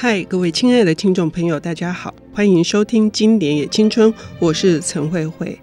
[0.00, 5.58] 嗨，各位亲爱的听众朋友，大家好，欢迎收听《经典也青春》，我是陈慧慧。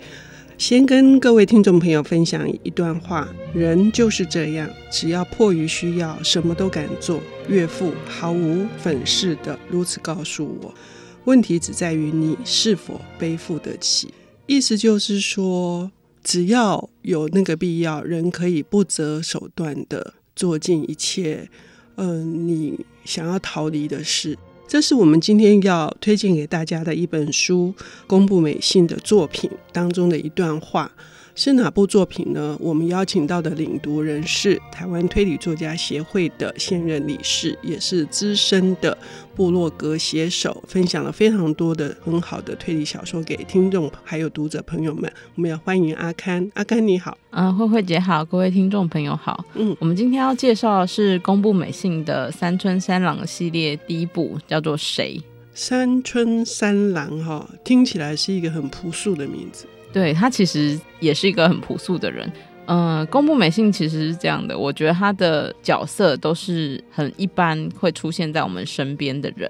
[0.58, 7.22] 先跟各位听众朋友分享一段话：人就是这样，只要迫于需要，什么都敢做。
[7.48, 10.76] 岳父毫无粉饰的如此告诉我。
[11.24, 14.14] 问题只在于你是否背负得起。
[14.48, 15.90] 意思就是说，
[16.22, 21.50] 只要有那个必要，人可以不择手段的做尽一切，
[21.96, 24.38] 嗯，你想要逃离的事。
[24.68, 27.74] 这是我们今天要推荐给大家的一本书，
[28.08, 30.92] 公布美信的作品当中的一段话。
[31.38, 32.56] 是哪部作品呢？
[32.62, 38.98] 我们邀请到的领读人是台湾推理作家协会的现任理事，也是资深的
[39.36, 45.12] 部落格写手，分享了非常多的很好的推理小说给听众还有读者朋友们。
[45.36, 55.22] 我们要欢迎阿堪，阿堪你好，嗯，慧慧姐好，各位听众朋友好，嗯，我们今天要介绍的是宫部美幸的三村三郎系列第一部，叫做谁？
[55.54, 59.66] 三村三郎哈，听起来是一个很朴素的名字。
[59.96, 62.30] 对，他其实也是一个很朴素的人，
[62.66, 69.50] 嗯、呃，宫部美信其实是这样的，我觉得他的角色都是很一般会出现在我们身边的人。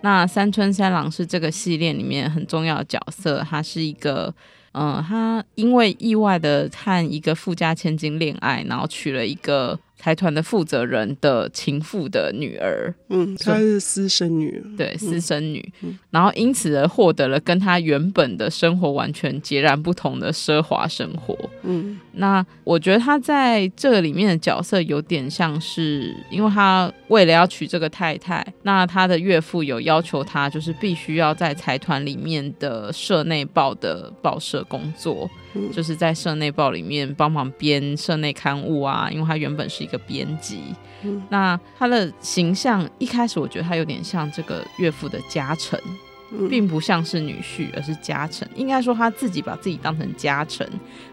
[0.00, 4.34] 那三春三郎是这个系列里面很重要的角色，他是一个，
[4.72, 9.78] 嗯、呃，他因为意外的和一个富家千金恋爱，然后娶了一个。
[10.04, 35.30] 财团的负责人的情妇的女儿，嗯，她是私生女，对，私生女，嗯，然后因此而获得了跟她原本的生活完全截然不同的奢华生活，嗯，那我觉得她在这个里面的角色有点像是，因为她为了要娶这个太太，那她的岳父有要求她，就是必须要在财团里面的社内报的报社工作。
[35.72, 40.74] 就是在社内报里面帮忙编社内刊物啊，因为她原本是一个编辑。
[41.02, 45.78] 嗯，那他的形象一开始我觉得他有点像这个岳父的家臣，
[46.48, 48.48] 并不像是女婿，而是家臣。
[48.54, 50.68] 应该说他自己把自己当成家臣，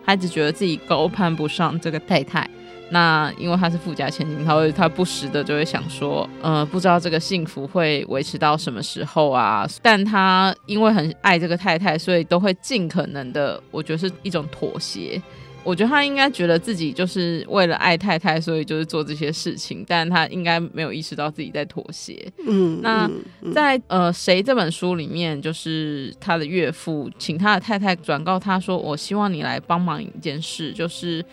[0.06, 2.50] 他一直觉得自己高攀不上这个太太。
[2.94, 9.66] 那因为他是富家千金，他会他不时的就会想说，呃，不知道这个幸福会维持到什么时候啊？
[9.82, 15.22] 但他因为很爱这个太太，所以都会尽可能的，我觉得是一种妥协。
[15.64, 22.32] 我觉得他应该觉得自己就是为了爱太太，所以就是做这些事情，但他应该没有意识到自己在妥协。
[22.48, 23.10] 嗯，那
[23.54, 31.24] 在呃谁这本书里面，就是他的岳父请他的太太转告他说，我希望你来帮忙一件事，就是。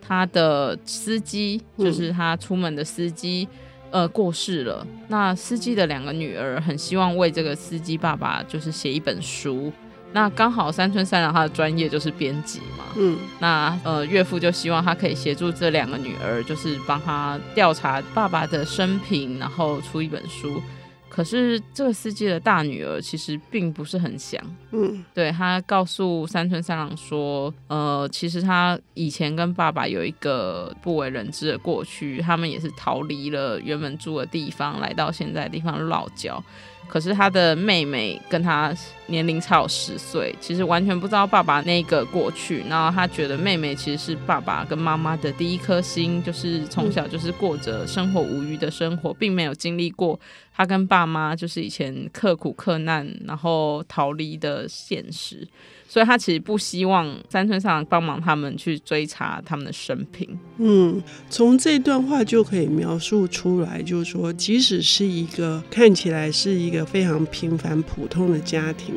[0.00, 3.46] 他的司机就是他出门的司机，
[3.90, 4.86] 嗯，呃，过世了。
[5.08, 9.70] 那司机的两个女儿很希望为这个司机爸爸就是写一本书。
[10.12, 20.62] 那刚好三村三郎他的专业就是编辑嘛，嗯，那呃岳父就希望他可以协助这两个女儿，就是帮他调查爸爸的生平，然后出一本书。
[21.10, 36.42] 可是这个司机的大女儿其实并不是很想，嗯，对，他告诉三村三郎说，呃，其实他以前跟爸爸有一个不为人知的过去，他们也是逃离了原本住的地方，来到现在的地方落脚。
[36.88, 38.74] 可是他的妹妹跟他
[39.06, 42.64] 年龄差有十岁，其实完全不知道爸爸那个过去。
[42.68, 50.18] 然后他觉得妹妹其实是爸爸跟妈妈的第一颗心，就是从小就是过着生活无忧的生活，并没有经历过
[50.54, 55.46] 他跟爸妈就是以前刻苦克难然后逃离的现实。
[55.90, 60.38] 所以他其实不希望三村上帮忙他们去追查他们的生平。
[60.58, 68.94] 嗯，从这段话就可以描述出来，就是说，即使是一个看起来是一个非常平凡普通的家庭，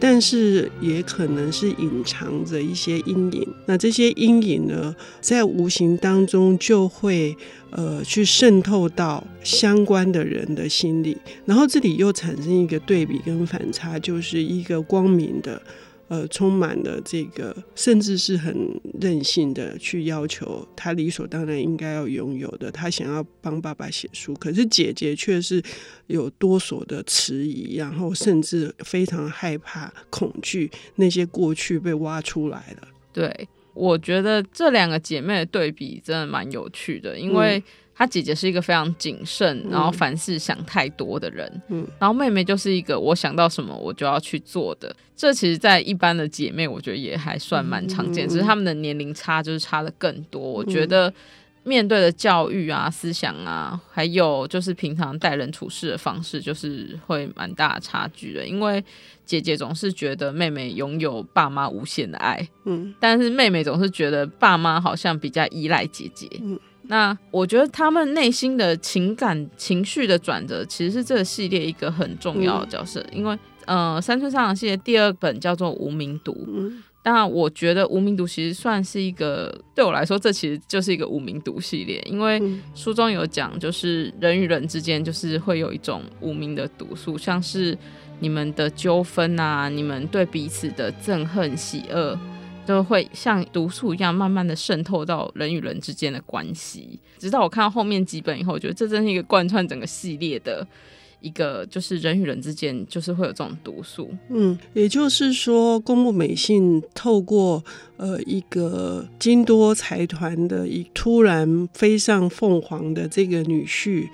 [0.00, 3.48] 但是也可能是隐藏着一些阴影。
[3.66, 7.36] 那这些阴影呢，在无形当中就会
[7.70, 15.62] 呃去渗透到相关的人的心里，然后这里又产生一个对比跟反差，就是一个光明的。
[16.12, 18.54] 呃，充满了这个，甚至是很
[19.00, 22.70] 任性的去要求他理所当然应该要拥有的。
[22.70, 25.62] 他想要帮爸爸写书，可是姐姐却是
[26.08, 32.88] 有多所的迟疑，然后甚至非常害怕、恐惧那些过去被挖出来了。
[33.10, 37.64] 对，我觉得这两个姐妹的对比真的蛮有趣的，因为。
[37.92, 44.94] 嗯她姐姐是一个非常谨慎，然后凡事想太多的人，嗯，然后妹妹就是一个我想到什么我就要去做的。
[45.14, 50.40] 这其实，在一般的姐妹，我觉得也还算蛮常见，只是她们的年龄差就是差的更多。
[50.40, 51.12] 我觉得
[51.62, 58.44] 面对的教育啊、思想啊，还有就是平常待人处事的方式，就是会蛮大的差距的。
[58.44, 58.82] 因为
[59.24, 66.58] 姐姐总是觉得妹妹拥有爸妈无限的爱，嗯，但是妹妹总是觉得爸妈好像比较依赖姐姐，嗯。
[66.84, 73.00] 那我觉得他们内心的情感情绪的转折，其实是这个系列一个很重要的角色。
[73.12, 76.32] 嗯、因为呃，山村上郎系列第二本叫做《无名毒》。
[76.46, 82.40] 嗯当然，我觉得无名毒其实算是一个对我来说，这其实就是一个无名毒系列，因为
[82.76, 87.76] 书中有讲，就是人与人之间就是会有一种无名的毒素，像是
[88.20, 92.16] 你们的纠纷啊，你们对彼此的憎恨、喜恶，
[92.66, 96.98] 都会像毒素一样慢慢的渗透到人与人之间的关系。
[97.18, 100.66] 直到我看到后面几本以后，我觉得这真是一个贯穿整个系列的。
[101.20, 107.62] 一个就是人与人之间就是会有这种毒素，嗯，也就是说，宫部美幸透过
[107.96, 114.08] 呃一个金多财团的一突然飞上凤凰的这个女婿，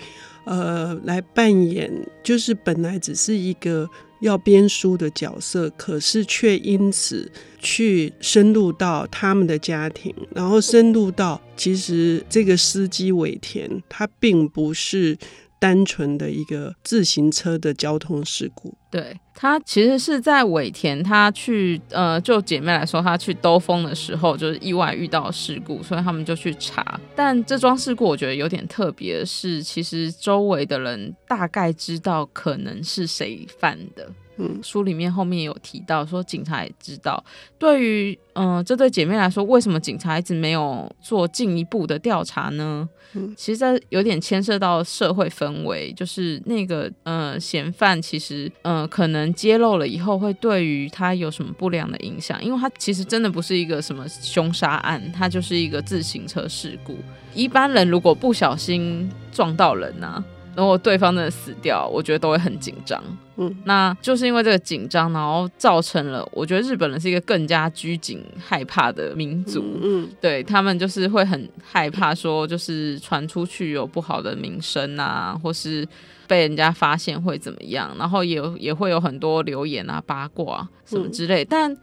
[0.45, 1.91] 呃，来扮演
[2.23, 3.89] 就是本来只是一个
[4.21, 15.17] 要编书的角色，可是却因此去深入到他们的家庭，然后深入到其实这个司机尾田他并不是。
[15.59, 27.01] 单纯的一个自行车的交通事故，对，他其实是在尾田，他去呃，就姐妹来说，他去兜风的时候，就是意外遇到事故，所以他们就去查。
[27.17, 34.11] 但这桩事故我觉得有点特别的是，其实周围的人大概知道可能是谁犯的。
[34.39, 37.23] 嗯，书里面后面有提到说，警察也知道。
[37.59, 42.89] 对于嗯、呃、这对姐妹来说，为什么警察一直没有做进一步的调查呢？
[43.15, 52.43] 嗯，其实这有点牵涉到社会氛围，就是那个呃嫌犯其实呃可能揭露了以后，会对于他有什么不良的影响？
[52.45, 56.97] 因为他其实真的不是一个什么凶杀案，他就是一个自行车事故。
[57.35, 60.25] 一般人如果不小心撞到人呢、啊？
[60.59, 63.01] 如果对方真的死掉，我觉得都会很紧张。
[63.37, 69.65] 嗯，那就是因为这个紧张，然后造成了我觉得日本人是一个更加拘谨、害怕的民族。
[69.81, 75.87] 嗯，对他们就是会很害怕，说就是传出去有不好的名声啊，或是
[76.27, 81.77] 被人家发现会怎么样，然后也也会有很多留言啊、八卦什么之类，但。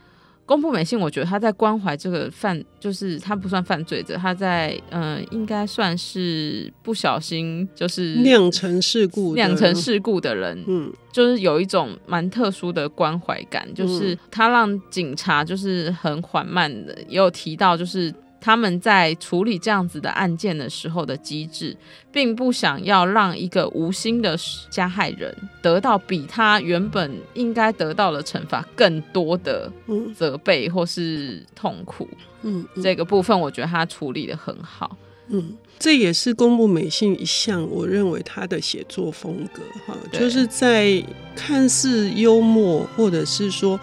[0.45, 18.13] 宫部美幸，我觉得他在关怀这个犯，就是他不算犯罪者，他在嗯、呃，应该算是不小心就是酿成事故、酿成事故的人，嗯，就是有一种蛮特殊的关怀感，就是他让警察就是很缓慢的，也有提到就是。
[18.45, 21.75] 他们在处理这样子的案件的时候的机制，
[22.12, 24.38] 并不想要让一个无心的
[24.69, 29.71] 加害人得到比他原本应该得到的惩罚更多的
[30.15, 32.07] 责备或是痛苦。
[32.44, 34.95] 嗯，嗯，这个部分我觉得他处理的很好。
[35.30, 41.03] 嗯，这也是公布美幸一项我认为他的写作风格哈，就是在
[41.36, 43.80] 看似幽默或者是说。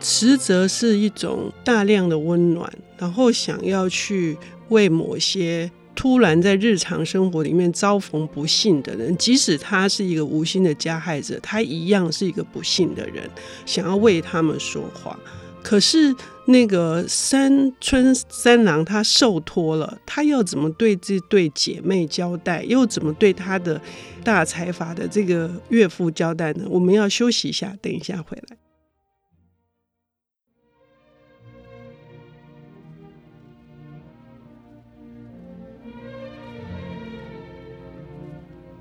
[0.00, 4.36] 实则是一种大量的温暖，然后想要去
[4.68, 13.28] 为某些突然在日常生活里面遭逢不幸的人，即使他是一个无心的加害者，他一样是一个不幸的人，
[13.66, 15.18] 想要为他们说话。
[15.60, 16.14] 可是
[16.46, 23.78] 那个山村三郎他受托了，他要怎么对这对姐妹交代，又怎么对他的
[24.22, 26.64] 大财阀的这个岳父交代呢？
[26.70, 28.56] 我们要休息一下，等一下回来。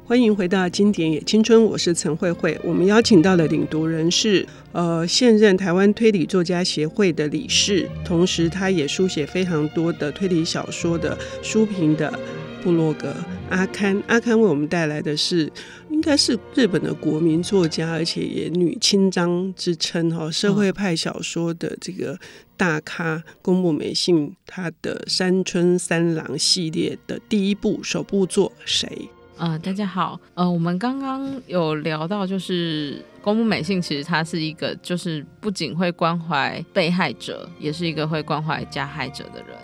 [0.08, 2.58] 欢迎回到《经典也青春》，我是陈慧慧。
[2.64, 12.18] 我们邀请到的领读人是呃现任台湾推理作家协会的理事，同时他也书写非常多的推理小说的书评的
[12.64, 13.14] 部落格
[13.50, 14.02] 阿堪。
[14.08, 15.52] 阿堪为我们带来的是
[15.90, 22.18] 应该是日本的国民作家，而且也女亲章之称哈，社会派小说的这个
[22.56, 29.10] 大咖宫部美幸，他的山村三郎系列的第一部首部作谁？
[29.40, 39.56] 呃，大家好，呃，我们刚刚有聊到，就是宫部美幸，其实她是一个，就是不仅会关怀被害者，也是一个会关怀加害者的人。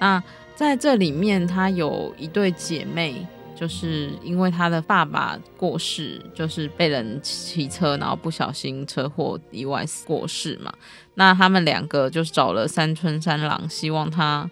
[0.00, 0.20] 那
[0.56, 10.72] 在这里面，她有一对姐妹，就是因为她的爸爸过世，就是被人骑车，然后不小心车祸意外过世嘛。
[11.14, 14.50] 那他们两个就是找了山村三郎，希望他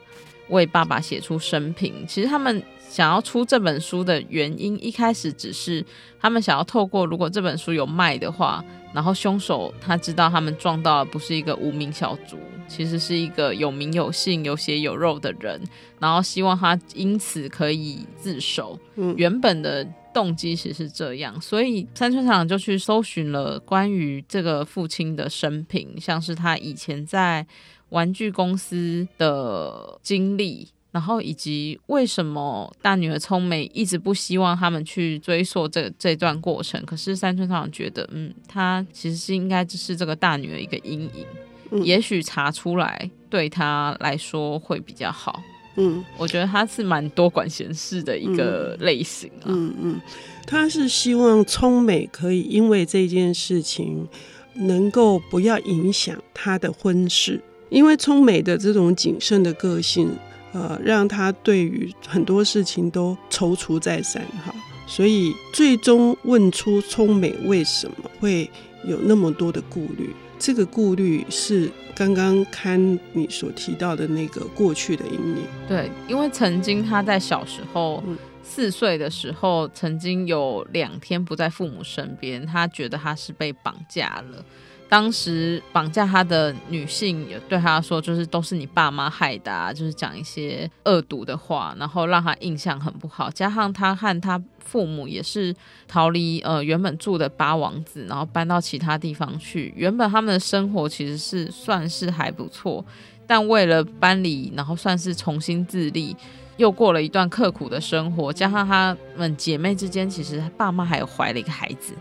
[0.50, 2.06] 为爸爸写出生平。
[2.06, 2.62] 其实他们。
[2.88, 5.85] 想要出这本书的原因，一开始只是
[6.18, 8.64] 他们想要透过，如果这本书有卖的话，
[8.95, 15.61] 然后凶手他知道他们撞到的不是一个无名小卒，其实是一个有名有姓、有血有肉的人，
[16.00, 18.78] 然后希望他因此可以自首。
[18.97, 27.47] 嗯，原本的动机其实是这样，所以山村长就去搜寻了关于这个父亲的生平，像是他以前在
[27.90, 30.68] 玩具公司的经历。
[30.90, 41.26] 然后以及为什么大女儿聪美一直不希望他们去追溯这这段过程，可是三村上郎觉得，嗯，他其实是应该只是这个大女儿一个阴影，
[41.71, 45.42] 嗯、也许查出来对他来说会比较好。
[45.76, 49.47] 嗯，我觉得他是蛮多管闲事的一个类型啊。
[49.47, 50.00] 嗯嗯，
[50.47, 54.09] 他是希望聪美可以因为这件事情
[54.54, 60.16] 能够不要影响他的婚事，因为聪美的这种谨慎的个性。
[60.52, 64.55] 呃，让他对于很多事情都踌躇再三哈，
[64.87, 68.50] 所以最终问出聪美为什么会
[68.85, 75.43] 有那么多的顾虑，这个顾虑是刚刚看你所提到的那个过去的阴影。
[75.67, 78.02] 对，因为曾经他在小时候
[78.43, 84.43] 四岁的时候，曾经有两天不在父母身边，他觉得他是被绑架了。
[84.88, 93.30] 当时绑架他的女性有对他说，就是都是你爸妈害的，就是讲一些恶毒的话，然后让他印象很不好。
[93.30, 95.54] 加上他和他父母也是
[95.87, 99.75] 逃离呃原本住的八王子，然后搬到其他地方去。
[99.76, 102.83] 原本他们的生活其实是算是还不错，
[103.26, 106.16] 但为了搬离，然后算是重新自立，
[106.57, 108.33] 又过了一段刻苦的生活。
[108.33, 111.92] 加上他们姐妹之间，其实爸妈还有怀了一个孩子。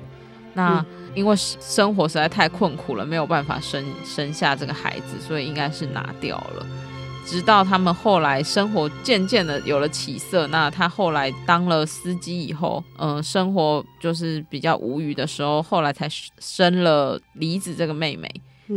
[0.58, 0.84] 那
[1.14, 6.66] 因为生活实在太困苦了，没有办法生生下这个孩子，所以应该是拿掉了。
[7.28, 16.08] 直到他们后来生活渐渐的有了起色，那他后来当了司机以后，嗯、呃，生活就是比较无语的时候，后来才
[16.40, 18.28] 生了梨子这个妹妹。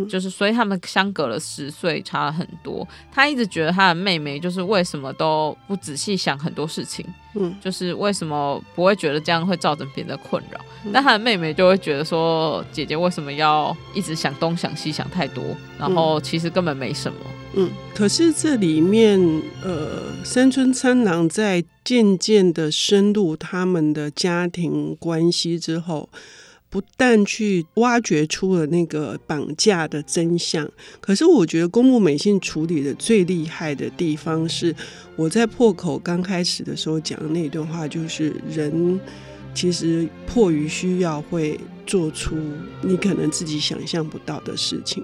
[0.09, 2.87] 就是，所以他们相隔了十岁，差了很多。
[3.11, 7.05] 他一直觉得他的妹妹就是为什么都不仔细想很多事情，
[7.35, 10.61] 嗯，就是为什么不会觉得这样会造成别人的困扰。
[10.85, 15.45] 嗯、但他的妹妹就会觉得说，姐姐为什么要一直想东想西想太多？
[15.79, 17.19] 然后其实根本没什么。
[17.55, 19.21] 嗯，可是这里面，
[19.63, 26.09] 呃，山村三郎在渐渐的深入他们的家庭关系之后。
[26.71, 30.67] 不但去挖掘出了那个绑架的真相，
[31.01, 34.75] 可是我觉得宫部美幸处理的最厉害的地方是，
[35.17, 39.01] 我在破口刚开始的时候讲的那段话，就是人
[39.53, 41.59] 其实迫于需要会
[41.91, 42.37] 做出
[42.83, 45.03] 你可能自己想象不到的事情。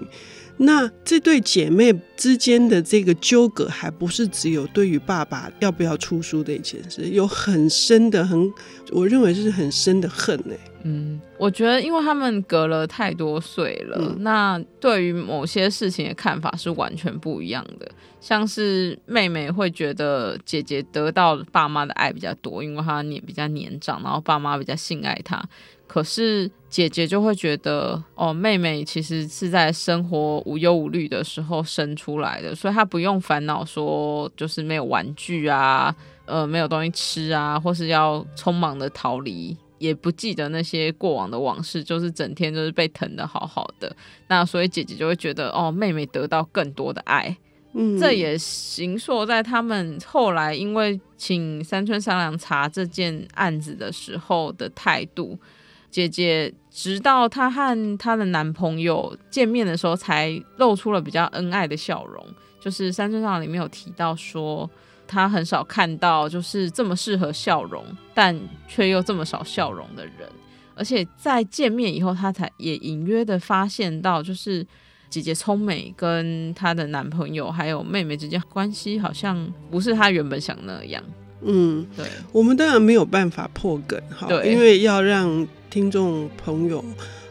[0.59, 8.51] 那这对姐妹之间的这个纠葛，还不是只有对于爸爸要不要出书的一件事，有很深的、很
[8.91, 10.55] 我认为是很深的恨呢。
[10.83, 17.91] 嗯，我觉得因为他们隔了太多岁了，嗯、那对于某些事情的看法是完全不一样的。
[18.19, 25.47] 像是妹妹会觉得姐姐得到爸妈的爱比较多，因为她年比较年长，然后爸妈比较信爱她。
[25.87, 43.95] 可是姐姐就会觉得，哦，妹妹其实是在生活无忧无虑的时候生出来的，所以她不用烦恼说就是没有玩具啊，呃，没有东西吃啊，或是要匆忙的逃离，也不记得那些过往的往事，就是整天就是被疼的好好的。
[44.27, 47.35] 那所以姐姐就会觉得，哦，妹妹得到更多的爱。
[47.73, 55.39] 嗯，这也形塑在他们后来因为请三村商量查这件案子的时候的态度。
[55.89, 62.25] 姐姐直到她和她的男朋友见面的时候，才露出了比较恩爱的笑容。
[62.59, 64.69] 就是三村上里面有提到说，
[65.07, 70.29] 她很少看到就是这么适合笑容，但却又这么少笑容的人。
[70.75, 74.65] 而且在见面以后，她才也隐约的发现到，就是
[75.09, 81.01] 姐姐聪美跟她的男朋友还有妹妹之间关系，好像不是她原本想那样。
[81.41, 85.47] 嗯，对，我们当然没有办法破梗哈，因为要让。
[85.69, 86.83] 听众朋友，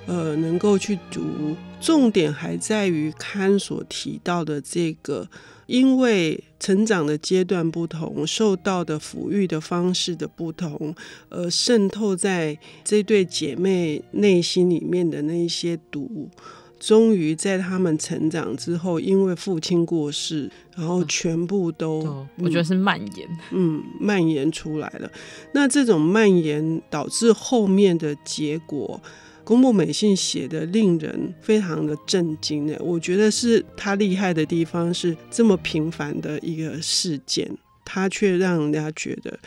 [0.06, 5.26] 呃，能够去读，重点还在于刊所提到的这个，
[5.66, 10.94] 因为成长的阶段不同，受到的抚育的方式的不同，
[11.30, 16.28] 而渗透在这对姐妹内心里面的那些毒。
[16.78, 25.10] 终于在他们成长之后，因为父亲过世，然后全部都，嗯、我觉得是蔓延，嗯，蔓延出来了。
[25.52, 29.00] 那这种蔓延导致后面的结果，
[29.42, 32.76] 宫部美信写的令人非常的震惊的。
[32.84, 37.50] 我觉得是他厉害的地方是这么平凡的一个事件，
[37.84, 39.38] 他却让人家觉得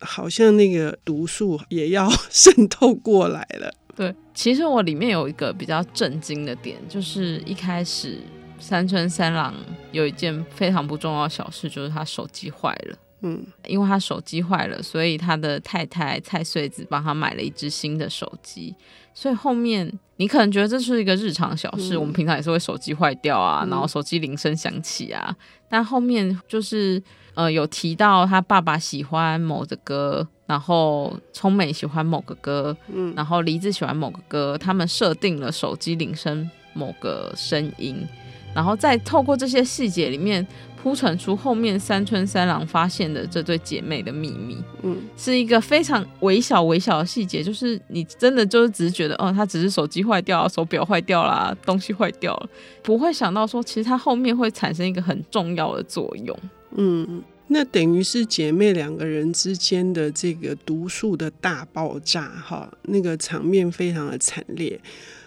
[0.00, 3.72] 好像那个毒素也要渗透过来了。
[3.94, 8.18] 对，其实我里面有一个比较震惊的点，就是一开始
[8.58, 9.54] 三村三郎
[9.92, 12.96] 有一件非常不重要的小事，就是他手机坏了。
[13.26, 18.74] 嗯，因为他手机坏了，所以他的太太蔡穗子帮他买了一只新的手机。
[19.14, 25.34] 所以后面你可能觉得这是一个日常小事，嗯、我们平常也是会手机坏掉啊，然后手机铃声响起啊。
[25.68, 27.02] 但后面就是
[27.34, 38.06] 呃，有提到他爸爸喜欢某个歌，然后聪美喜欢某个歌，嗯，然后梨子喜欢某个歌，他们设定了手机铃声某个声音，
[38.54, 40.46] 然后再透过这些细节里面
[40.80, 52.48] 铺陈出后面三村三郎发现的这对姐妹的秘密，嗯，是一个非常微小微小的细节，就是你真的就是只是觉得，哦，他只是手机坏掉，手表坏掉啦，东西坏掉了，
[52.82, 56.38] 不会想到说其实他后面会产生一个很重要的作用。
[56.74, 64.80] 嗯，那等于是姐妹两个人之间的这个毒素的大爆炸，哈，那个场面非常的惨烈。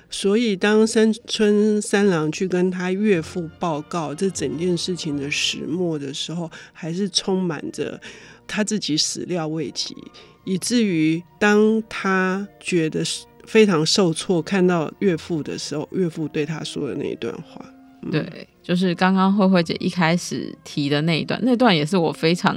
[0.10, 8.00] 所以当三春三郎去跟他岳父报告这整件事情的始末的时候，还是充满着
[8.48, 9.94] 他自己始料未及，
[10.46, 13.04] 以至于当他觉得
[13.46, 17.66] 非常受挫，看到岳父的时候，岳父对他说的那一段话，
[18.04, 18.48] 嗯、对。
[18.68, 22.54] 就是刚刚慧慧姐一开始提的那一段，那段也是我非常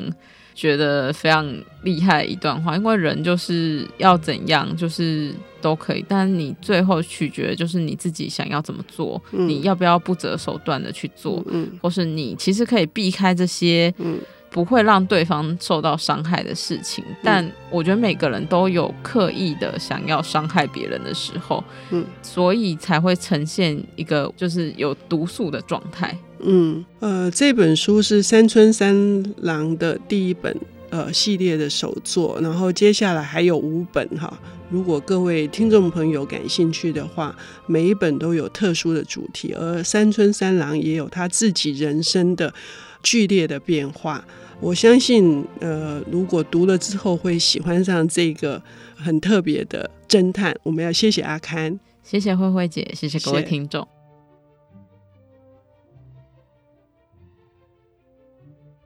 [0.57, 1.47] 觉得非常
[1.85, 2.76] 厉害的一段话。
[2.76, 13.95] 因为人就是要怎样，就是都可以，但你最后取决就是你自己想要怎么做，嗯、你要不要不择手段的去做，嗯、或是你其实可以避开这些。
[13.99, 14.19] 嗯
[14.50, 26.16] 不会让对方受到伤害的事情，但我觉得每个人都有刻意的想要伤害别人的时候，嗯，所以才会呈现一个就是有毒素的状态。
[26.40, 30.54] 嗯，呃，这本书是三村三郎的第一本
[30.90, 34.37] 呃系列的首作，然后接下来还有五本哈。
[34.71, 42.54] 如果各位听众朋友感兴趣的话，每一本都有特殊的主题，而三村三郎也有他自己人生的
[43.02, 44.25] 剧烈的变化。
[44.61, 48.62] 我相信，呃，如果读了之后会喜欢上这个
[48.95, 50.54] 很特别的侦探。
[50.62, 53.88] 我们要谢谢阿堪，谢谢慧慧姐，谢谢各位听众。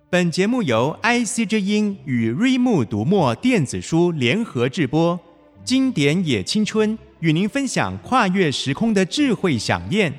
[0.08, 5.18] 本节目由 IC 之音与瑞木读墨电子书联合制播，
[5.64, 10.16] 经典也青春与您分享跨越时空的智慧饗宴。